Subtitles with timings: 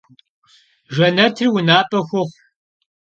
[0.95, 2.23] Jjenetır vunap'e xuxhu!